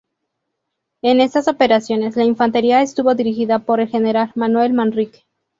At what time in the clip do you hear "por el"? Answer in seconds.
3.59-3.87